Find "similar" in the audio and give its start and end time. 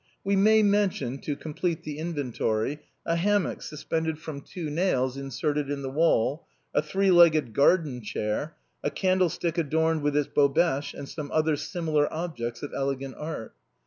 11.55-12.11